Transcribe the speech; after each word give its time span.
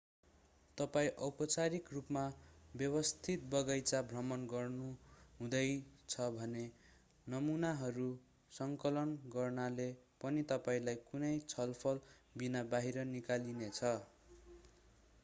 तपाईं 0.77 1.17
औपचारिक 1.23 1.89
रूपमा 1.93 2.21
व्यवस्थित 2.73 3.43
बगैंचा 3.49 3.99
भ्रमण 4.05 4.45
गर्नुहुँदैछ 4.53 6.15
भने 6.37 6.63
नमुनाहरू 7.27 8.07
सङ्कलन 8.51 9.13
गर्नाले 9.35 9.87
पनि 10.23 10.45
तपाईंलाई 10.53 11.01
कुनै 11.05 11.33
छलफलबिनाबाहिर 11.47 13.03
निकालिनेछ 13.11 13.93